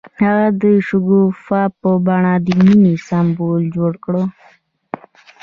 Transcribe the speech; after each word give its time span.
هغه 0.23 0.47
د 0.61 0.63
شګوفه 0.87 1.61
په 1.79 1.89
بڼه 2.05 2.33
د 2.45 2.47
مینې 2.65 2.93
سمبول 3.07 3.61
جوړ 3.75 3.93
کړ. 4.03 4.15